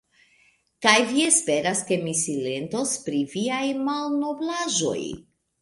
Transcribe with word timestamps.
Kaj 0.85 0.93
vi 1.11 1.25
esperas, 1.31 1.83
ke 1.91 1.99
mi 2.05 2.15
silentos 2.21 2.97
pri 3.05 3.23
viaj 3.37 3.63
malnoblaĵoj! 3.91 5.01